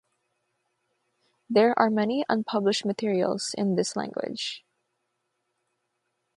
[1.47, 4.65] There are many unpublished materials in this language.